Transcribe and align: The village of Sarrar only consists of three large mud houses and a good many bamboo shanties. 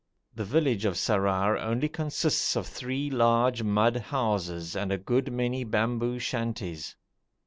The 0.33 0.45
village 0.45 0.83
of 0.85 0.95
Sarrar 0.95 1.59
only 1.59 1.87
consists 1.87 2.55
of 2.57 2.65
three 2.65 3.11
large 3.11 3.61
mud 3.61 3.97
houses 3.97 4.75
and 4.75 4.91
a 4.91 4.97
good 4.97 5.31
many 5.31 5.63
bamboo 5.63 6.17
shanties. 6.17 6.95